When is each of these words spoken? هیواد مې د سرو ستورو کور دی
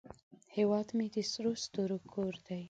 هیواد 0.55 0.87
مې 0.97 1.07
د 1.15 1.17
سرو 1.31 1.51
ستورو 1.63 1.97
کور 2.13 2.33
دی 2.47 2.59